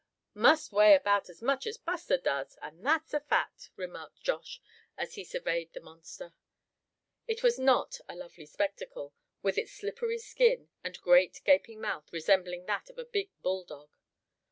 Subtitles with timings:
[0.33, 4.59] must weigh about as much as Buster does, and that's a fact!" remarked Josh,
[4.97, 6.33] as he surveyed the monster.
[7.27, 12.65] It was not a lovely spectacle, with its slippery skin, and great gaping mouth resembling
[12.65, 13.91] that of a big bulldog.